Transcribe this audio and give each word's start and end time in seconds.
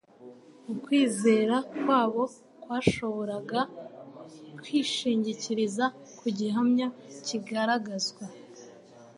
Ukwizera 0.73 1.55
kwabo 1.77 2.23
kwashoboraga 2.63 3.61
k«,ishingikiriza 4.63 5.85
ku 6.19 6.25
gihamya 6.37 6.87
kigaragazwa 7.25 8.23